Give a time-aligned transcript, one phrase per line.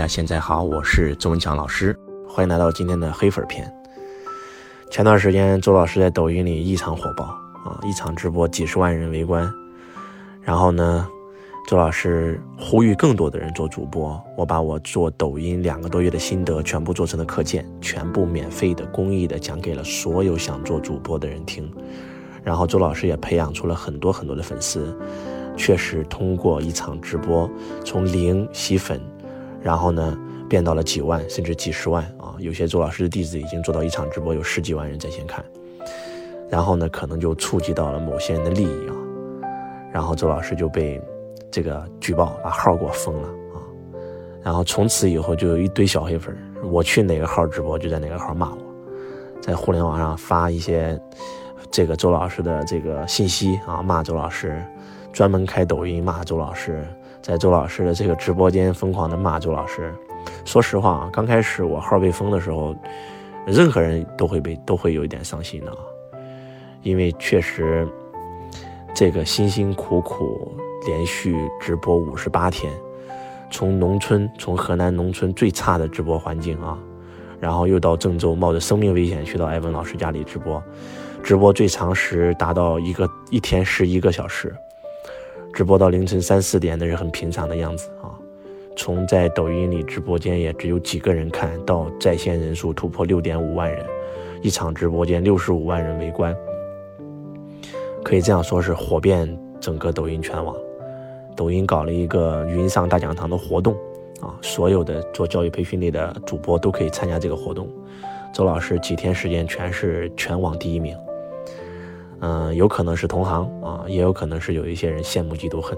[0.00, 1.94] 大家现在好，我是周文强老师，
[2.26, 3.70] 欢迎来到今天的黑粉篇。
[4.90, 7.24] 前段时间周老师在抖音里异常火爆
[7.66, 9.52] 啊，一场直播几十万人围观。
[10.40, 11.06] 然后呢，
[11.68, 21.70] 周老师呼吁更多的人做主播，我把我做抖音两个多月的心得全部做成了课件，全部免费的、公益的讲给了所有想做主播的人听。
[22.42, 24.98] 然后周老师也培养出了很多很多的粉丝，
[25.58, 27.46] 确实通过一场直播
[27.84, 28.98] 从零吸粉。
[29.62, 30.18] 然后呢，
[30.48, 32.34] 变到了几万甚至几十万啊！
[32.38, 35.44] 有些周老师的弟子已经做到一场直播有十几万人在线看，
[36.48, 38.96] 然后呢，可能就触及到了某些人的利益啊，
[39.92, 41.00] 然后周老师就被
[41.50, 43.60] 这个举报，把号给我封了啊！
[44.42, 46.34] 然后从此以后就有一堆小黑粉，
[46.64, 48.58] 我去哪个号直播就在哪个号骂我，
[49.42, 50.98] 在互联网上发一些
[51.70, 54.64] 这个周老师的这个信息啊，骂周老师，
[55.12, 56.82] 专门开抖音骂周老师。
[57.22, 59.94] 在周老师的这个直播间疯狂的骂周老师，
[60.44, 62.74] 说实话啊，刚开始我号被封的时候，
[63.46, 65.78] 任何人都会被都会有一点伤心的啊，
[66.82, 67.86] 因为确实
[68.94, 70.52] 这个辛辛苦苦
[70.86, 72.72] 连续直播五十八天，
[73.50, 76.78] 从农村从河南农村最差的直播环境啊，
[77.38, 80.62] 然后又到郑州冒着生命危险去到艾文老师家里直播，
[81.22, 84.54] 直播最长时达到一个一天十一个小时。
[85.60, 88.16] 直播到凌晨三四点，那是很平常的样子啊。
[88.74, 93.84] 从在抖音里直播间也只有几个人看到在线人数突破六点五万人，
[94.40, 96.34] 一场直播间六十五万人围观，
[98.02, 100.56] 可以这样说是火遍整个抖音全网。
[101.36, 103.74] 抖音搞了一个云上大讲堂的活动
[104.22, 107.68] 啊，所有的做教育培训类的主播都可以参加这个活动。
[108.32, 110.96] 周老师几天时间全是全网第一名。
[112.20, 115.76] 嗯，有可能是同行啊，也有可能是有一些人羡慕嫉妒恨，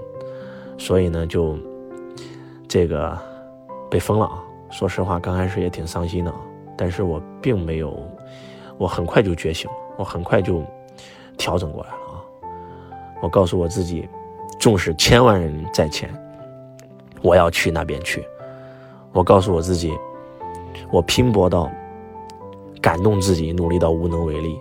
[0.77, 1.57] 所以呢，就
[2.67, 3.17] 这个
[3.89, 4.43] 被封了啊。
[4.69, 6.37] 说实话，刚开始也挺伤心的啊，
[6.77, 7.97] 但是我并没有，
[8.77, 10.63] 我很快就觉醒了，我很快就
[11.37, 12.49] 调整过来了啊。
[13.21, 14.09] 我告诉我自己，
[14.59, 16.09] 纵使千万人在前，
[17.21, 18.25] 我要去那边去。
[19.13, 19.93] 我告诉我自己，
[20.91, 21.71] 我拼搏到
[22.81, 24.59] 感动自己，努力到无能为力。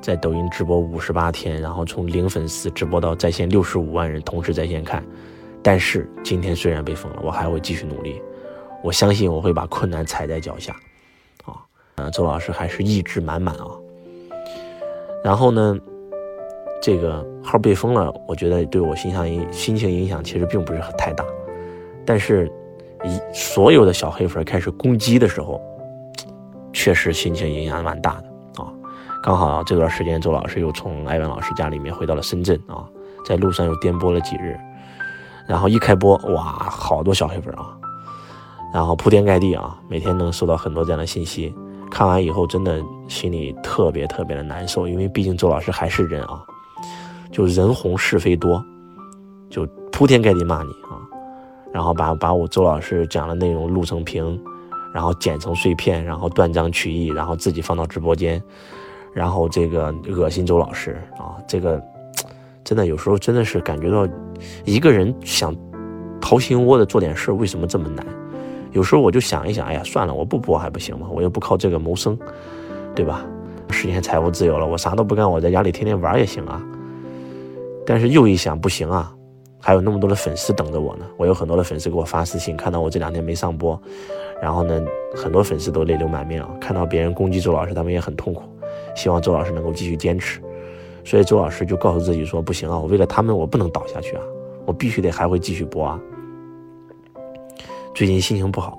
[0.00, 5.04] 在抖音直播五十八天，然后从零粉丝直播到在线六十五万人同时在线看，
[5.62, 8.20] 但是今天虽然被封了，我还会继续努力，
[8.82, 10.74] 我相信我会把困难踩在脚下，
[11.44, 11.60] 啊，
[11.96, 13.66] 呃，周老师还是意志满满啊。
[15.22, 15.78] 然后呢，
[16.82, 21.22] 这个号被封了，我觉得对我心上影心情影响其实并不是很太大，
[22.06, 22.50] 但是，
[23.04, 25.60] 一所有的小黑粉开始攻击的时候，
[26.72, 28.29] 确实心情影响蛮大的。
[29.22, 32.88] 刚好这段时间，周老师又从艾文老师家里面回到了深圳啊，
[33.24, 34.58] 在路上又颠簸了几日，
[35.46, 37.76] 然后一开播，哇，好多小黑粉啊，
[38.72, 41.54] 然后铺天盖地啊，每天能收到很多这样的信息，
[41.90, 46.42] 看完以后真的心里特别特别的难受，因为毕竟周老师还是人啊，
[47.30, 48.64] 就人红是非多，
[49.50, 50.96] 就铺天盖地骂你啊，
[51.74, 54.42] 然后把把我周老师讲的内容录成屏，
[54.94, 58.42] 然后剪成碎片，然后断章取义，然后自己放到直播间。
[59.12, 61.82] 然后这个恶心周老师啊，这个
[62.64, 64.06] 真的有时候真的是感觉到
[64.64, 65.54] 一个人想
[66.20, 68.06] 掏心窝的做点事为什么这么难？
[68.72, 71.08] 有时候我就想一想，哎呀，算了，我不播还不行吗？
[71.10, 72.16] 我又不靠这个谋生，
[72.94, 73.26] 对吧？
[73.72, 76.62] 实现财务自由了，我啥都不干，我在家里天天玩也行啊。
[77.86, 79.12] 但是又一想，不行啊，
[79.58, 81.04] 还有那么多的粉丝等着我呢。
[81.16, 83.80] 我有很多的粉丝给我发私信，看到我这两天没上播，
[84.40, 84.80] 然后呢，
[85.16, 88.42] 很多粉丝都泪流满面啊，看到别人攻击周老师，他们也很痛苦。
[88.94, 90.40] 希望周老师能够继续坚持，
[91.04, 94.22] 所以周老师就告诉自己说：“不行啊，我为了他们，我不能倒下去啊，
[94.66, 96.00] 我必须得还会继续播啊。”
[97.94, 98.78] 最近心情不好，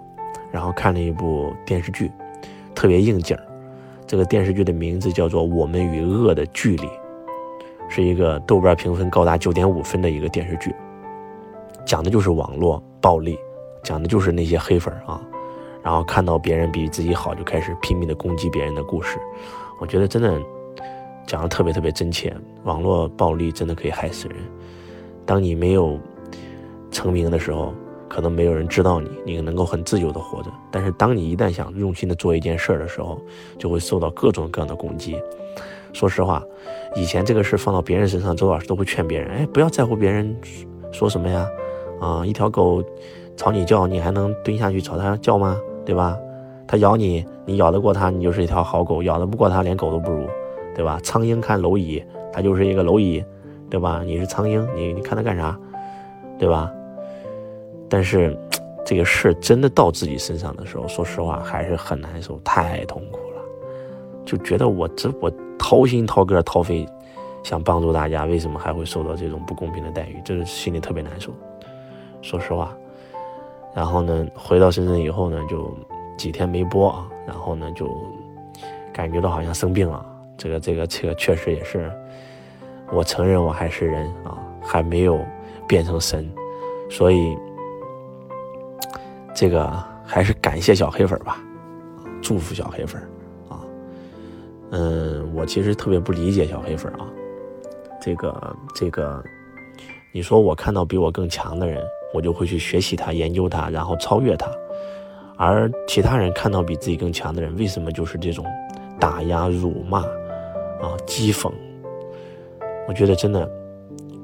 [0.52, 2.12] 然后看了一部电视剧，
[2.74, 3.38] 特别应景。
[4.08, 6.88] 这个电视剧的名字叫做《我们与恶的距离》，
[7.88, 10.76] 是一个豆瓣评分高达九点五分的一个电视剧，
[11.86, 13.38] 讲的就是网络暴力，
[13.84, 15.22] 讲的就是那些黑粉啊。
[15.84, 19.18] 然后看到别人比自己好，就开始拼命的攻击别人的故事，
[19.82, 20.40] 我觉得真的
[21.26, 22.32] 讲的特别特别真切。
[22.66, 24.38] 网络暴力真的可以害死人。
[25.26, 26.00] 当你没有
[26.92, 27.74] 成名的时候，
[28.08, 30.52] 可能没有人知道你，你能够很自由的活着。
[30.70, 33.20] 但是当你一旦想用心的做一件事儿的时候，
[33.58, 35.20] 就会受到各种各样的攻击。
[35.94, 36.44] 说实话，
[36.96, 40.38] 以前这个事放到别人身上，周老师都会劝别人：哎，不要在乎别人
[40.92, 41.50] 说什么呀，
[42.00, 42.84] 啊，一条狗
[43.36, 45.60] 朝你叫，你还能蹲下去朝它叫吗？
[45.84, 46.16] 对吧？
[46.68, 50.28] 它咬你，你咬得过它，你就是一条好狗；咬得不过它，连狗都不如，
[50.76, 51.00] 对吧？
[51.04, 53.24] 苍蝇看蝼蚁，它就是一个蝼蚁，
[53.70, 54.02] 对吧？
[54.06, 55.58] 你是苍蝇，你你看它干啥，
[56.40, 56.72] 对吧？
[57.90, 58.38] 但是
[58.86, 63.42] 这个事真的到自己身上的时候，说实话还是很难受，太痛苦了，
[64.26, 65.30] 就觉得我这我
[65.60, 66.88] 掏心掏肝掏肺，
[67.44, 70.22] 想帮助大家，为什么还会受到这种不公平的待遇？
[70.24, 71.32] 这是心里特别难受，
[72.22, 72.74] 说实话。
[73.74, 75.74] 然后呢，回到深圳以后呢，就
[76.18, 77.88] 几天没播啊，然后呢就
[78.94, 80.06] 感觉到好像生病了。
[80.38, 81.92] 这个这个这个确实也是，
[82.92, 85.20] 我承认我还是人啊，还没有
[85.68, 86.30] 变成神，
[86.90, 87.38] 所以。
[89.34, 89.72] 这个
[90.06, 91.42] 还是感谢小黑粉吧，
[92.22, 93.02] 祝福小黑粉
[93.48, 93.64] 啊，
[94.72, 97.08] 嗯，我其实特别不理解小黑粉啊，
[98.00, 99.24] 这个这个，
[100.12, 101.82] 你说我看到比我更强的人，
[102.14, 104.52] 我就会去学习他、研究他，然后超越他，
[105.48, 108.46] 而其他人看到比自己更强的人，为什么就是这种
[109.00, 111.52] 打压、辱骂啊、讥讽？
[112.88, 113.50] 我觉得真的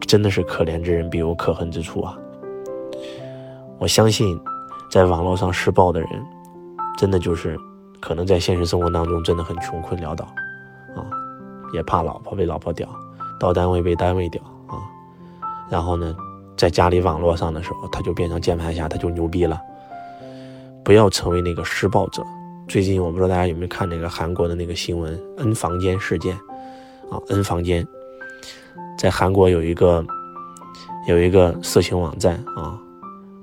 [0.01, 2.17] 真的是可怜之人必有可恨之处啊，
[3.79, 4.39] 我相信。
[4.89, 6.09] 在网络上施暴的人，
[6.97, 7.59] 真的就是
[7.99, 10.23] 可能在现实生活当中真的很穷困潦倒，
[10.95, 11.03] 啊，
[11.73, 12.87] 也怕老婆被老婆屌，
[13.37, 14.79] 到单位被单位屌啊，
[15.69, 16.15] 然后呢，
[16.55, 19.61] 在家里网络上的时候，他就变成键盘侠，他就牛逼了。
[20.87, 22.23] 不要成为那个施暴者。
[22.65, 26.33] 最近我不知道大家有没有看那个韩国的那个新闻 “N 房间事件”，
[27.11, 27.85] 啊，N 房间，
[28.97, 30.01] 在韩国有一个
[31.05, 32.79] 有一个色情网站啊。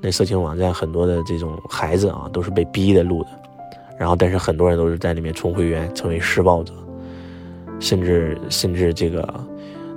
[0.00, 3.29] 那色情网站很多的这种孩子啊，都是被逼的录的，
[3.99, 6.73] 然后但是很多人都是在里面充会员，成为施暴者，
[7.79, 9.23] 甚至甚至这个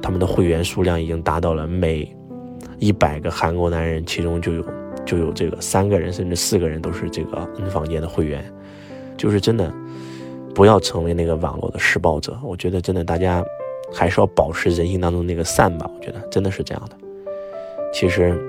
[0.01, 2.13] 他们的会员数量已经达到了每
[2.77, 4.61] 一百个韩国男人，其中就有
[5.07, 8.45] 就有这个三个人甚至四个人都是这个 N 房间的会员，
[9.17, 9.73] 就是真的
[10.53, 12.37] 不要成为那个网络的施暴者。
[12.43, 13.43] 我觉得真的大家
[13.91, 16.95] 还是要保持人性当中那个善吧，我觉得真的是这样的。
[17.91, 18.39] 其实。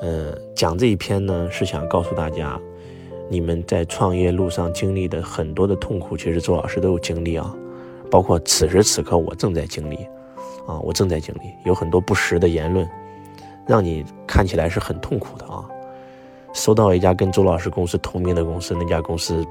[0.00, 2.56] 嗯，讲这一篇呢，是想告诉大家，
[3.28, 7.52] 你们在创业路上经历的很多的痛苦，其实周老师都有经历啊，
[8.08, 9.96] 包括此时此刻我正在经历，
[10.68, 12.88] 啊，我正在经历，有很多不实的言论，
[13.68, 15.64] 让你看起来是很痛苦的啊。
[16.54, 19.44] 收到一家跟周老师公司同名的公司，那家公司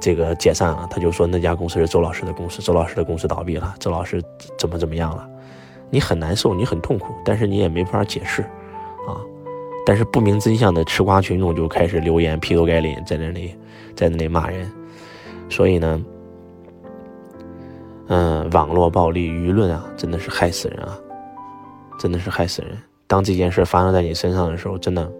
[0.00, 4.20] 这个解散了，他就说那家公司是周老师的公司，周老师的公司倒闭了，周老师
[4.58, 5.26] 怎么怎么样了，
[5.90, 8.42] 你很难受，你很痛苦，但是你也没法解释，
[9.06, 9.16] 啊。
[9.86, 13.54] 但是不明真相的吃瓜群众就开始留言劈头盖脸在那里，
[13.94, 14.70] 在那里骂人，
[15.48, 16.04] 所以呢，
[18.08, 20.98] 嗯，网络暴力、舆论啊，真的是害死人啊，
[21.98, 22.76] 真的是害死人。
[23.08, 25.10] 当这件事发生在你身上的时候，真的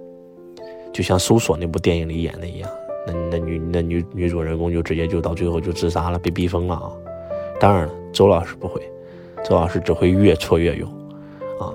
[0.92, 2.70] 就像《搜索》那部电影里演的一样，
[3.06, 6.92] 那那女那女女主人公就直接就到最后就自杀了，被逼疯了啊。
[7.58, 8.80] 当然了，周老师不会，
[9.42, 10.88] 周老师只会越挫越勇
[11.58, 11.72] 啊，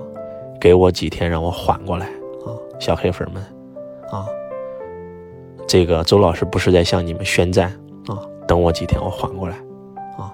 [0.60, 2.06] 给我几天让我缓过来
[2.46, 2.54] 啊。
[2.78, 3.42] 小黑粉们，
[4.10, 4.24] 啊，
[5.66, 7.70] 这个周老师不是在向你们宣战
[8.06, 8.22] 啊！
[8.46, 9.56] 等我几天，我缓过来，
[10.16, 10.32] 啊，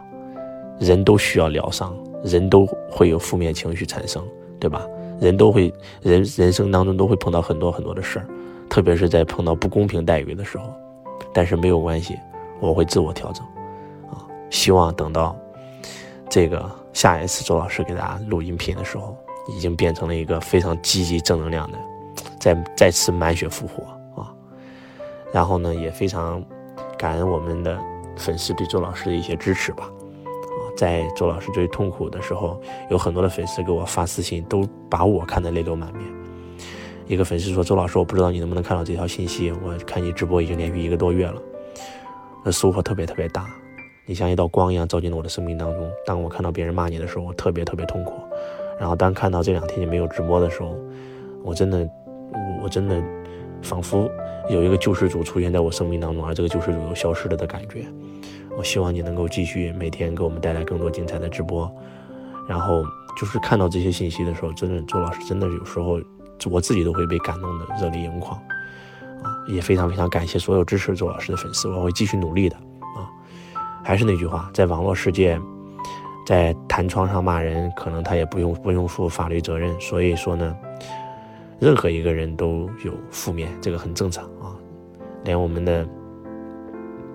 [0.78, 4.22] 人都需要疗伤，人都会有负面情绪产生，
[4.58, 4.86] 对吧？
[5.20, 5.72] 人都会
[6.02, 8.26] 人人生当中都会碰到很多很多的事儿，
[8.68, 10.64] 特别是在碰到不公平待遇的时候，
[11.32, 12.18] 但是没有关系，
[12.58, 13.44] 我会自我调整，
[14.10, 15.36] 啊，希望等到
[16.28, 19.16] 这个下一次周老师给大家录音频的时候，
[19.48, 21.78] 已经变成了一个非常积极正能量的。
[22.38, 23.84] 再再次满血复活
[24.22, 24.32] 啊！
[25.30, 26.42] 然后呢，也非常
[26.96, 27.78] 感恩我们的
[28.16, 29.90] 粉丝对周老师的一些支持吧。
[30.80, 32.58] 在周老师最痛苦的时候，
[32.88, 36.02] 有很多的粉丝给我发私信，都把我看得泪流满面。
[37.06, 39.52] 一个粉丝说：“周老师，我不知道你能不能看到这条信息。
[39.62, 41.42] 我看你直播已经连续一个多月了，
[42.42, 43.46] 那收获特别特别大。
[44.06, 45.86] 你像一道光一样照进了我的生命当中。
[46.06, 48.14] 当我看到别人骂你的时候，我特别特别痛苦。
[48.78, 50.74] 然后当看到这两天你没有直播的时候，
[51.42, 51.86] 我真的。”
[52.62, 53.02] 我真的
[53.60, 54.08] 仿佛
[54.48, 57.84] 有一个救世主出现在我生命当中，而这个救世主又消失了的感觉。
[58.56, 61.70] 我希望你能够继续每天给我们带来更多精彩的直播。
[62.48, 62.84] 然后
[63.18, 66.00] 就是看到这些信息的时候，真的周老师真的有时候
[66.50, 68.36] 我自己都会被感动的热泪盈眶
[69.22, 69.30] 啊！
[69.48, 72.56] 也非常非常感谢所有支持周老师的粉丝，我会继续努力的
[72.96, 73.06] 啊！
[73.84, 75.40] 还是那句话，在网络世界，
[76.26, 79.78] 在弹窗上骂人，可能他也不用不用负法律责任。
[79.80, 80.56] 所以说呢。
[81.60, 84.56] 任何一个人都有负面，这个很正常啊。
[85.24, 85.86] 连我们的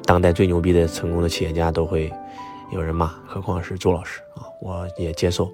[0.05, 2.11] 当代最牛逼的成功的企业家都会
[2.71, 4.45] 有人骂，何况是周老师啊？
[4.61, 5.51] 我也接受。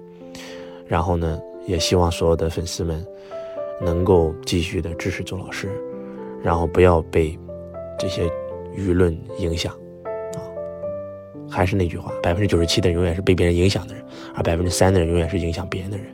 [0.86, 3.04] 然后呢，也希望所有的粉丝们
[3.80, 5.70] 能够继续的支持周老师，
[6.42, 7.38] 然后不要被
[7.98, 8.28] 这些
[8.76, 9.72] 舆论影响
[10.34, 10.40] 啊。
[11.50, 14.04] 还是那句话，百分之九十七的人永远是被别人影响的人，
[14.34, 16.06] 而百分之三的人永远是影响别人的人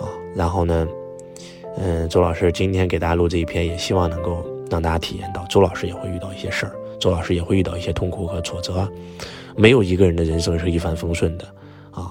[0.00, 0.08] 啊。
[0.34, 0.88] 然后呢？
[1.78, 6.72] 嗯，周老师今天给大家录这一篇，也希望能够让大家体验到，周老师也会遇到一些事儿，
[7.06, 8.90] 周老师也会遇到一些痛苦和挫折，
[9.54, 11.44] 没有一个人的人生是一帆风顺的
[11.92, 12.10] 啊。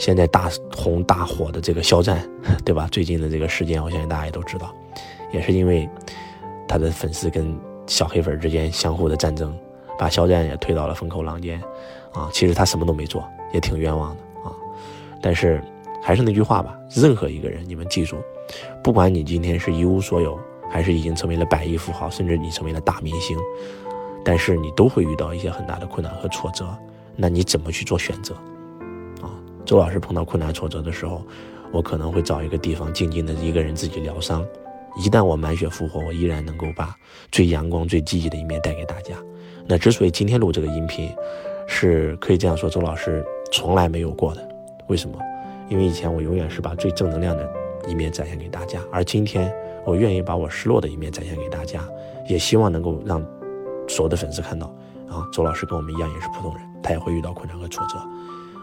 [0.00, 2.26] 现在大红大火的这个肖战，
[2.64, 2.88] 对吧？
[2.90, 4.74] 最近的这个事件，我相信大家也都知道，
[5.32, 5.86] 也是因为
[6.66, 7.54] 他的粉丝跟
[7.86, 9.54] 小黑粉之间相互的战争，
[9.98, 11.60] 把肖战也推到了风口浪尖
[12.14, 12.30] 啊。
[12.32, 13.22] 其实他什么都没做，
[13.52, 14.56] 也挺冤枉的啊。
[15.20, 15.62] 但是
[16.02, 18.16] 还是那句话吧，任何一个人，你们记住。
[18.82, 23.36] 不管你今天是一无所有，还是已经成为了百亿富豪，甚至你成为了大明星，
[24.24, 26.66] 但是你都会遇到一些很大的困难和挫折。
[27.16, 28.34] 那你怎么去做选择？
[29.20, 29.30] 啊，
[29.64, 31.22] 周老师碰到困难挫折的时候，
[31.72, 34.44] 我可能会找一个地方静静的一个人自己疗伤。
[34.96, 36.96] 一旦我满血复活，我依然能够把
[37.30, 39.16] 最阳光、最积极的一面带给大家。
[39.66, 41.10] 那之所以今天录这个音频，
[41.66, 44.48] 是可以这样说，周老师从来没有过的。
[44.88, 45.18] 为什么？
[45.68, 47.62] 因为以前我永远是把最正能量的。
[47.88, 49.52] 一面展现给大家，而今天
[49.84, 51.84] 我愿意把我失落的一面展现给大家，
[52.28, 53.20] 也希望能够让
[53.92, 54.66] 所有的粉丝看到
[55.06, 57.96] 啊，周老师跟我们一样也是普通人，他也会遇到困难和挫折。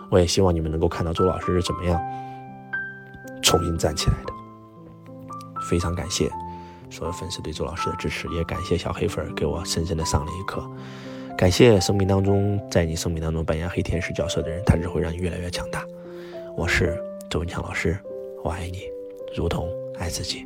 [0.10, 2.02] 我也希望你们能够看到周老师是怎么样
[3.44, 4.34] 重新站起来的。
[5.62, 6.28] 非常感谢
[6.90, 10.68] 所有粉丝对周老师的支持，也感谢小黑粉给我深深的上了一课。
[11.38, 15.86] 感谢生命当中在你生命当中扮演黑天使角色的人，他只会让你越来越强大。
[16.58, 17.96] 我是周文强老师，
[18.44, 18.82] 我爱你。
[19.36, 19.70] 如同
[20.00, 20.44] 爱自己。